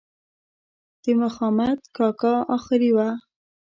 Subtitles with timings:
[1.03, 3.09] د مخامد کاکا آخري وه.